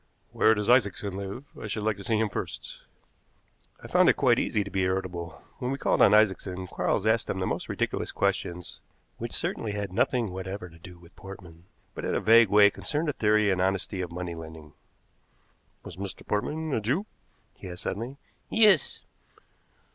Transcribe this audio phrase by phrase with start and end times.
[0.31, 1.45] Where does Isaacson live?
[1.61, 2.79] I should like to see him first."
[3.83, 5.43] I found it quite easy to be irritable.
[5.59, 8.79] When we called on Isaacson, Quarles asked him the most ridiculous questions
[9.19, 13.09] which certainly had nothing whatever to do with Portman, but in a vague way concerned
[13.09, 14.73] the theory and honesty of money lending.
[15.83, 16.25] "Was Mr.
[16.25, 17.05] Portman a Jew?"
[17.53, 18.17] he asked suddenly.
[18.49, 19.05] "Yes."